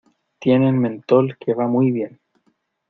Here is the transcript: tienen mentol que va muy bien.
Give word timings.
tienen 0.39 0.79
mentol 0.83 1.37
que 1.37 1.53
va 1.53 1.67
muy 1.67 1.91
bien. 1.91 2.19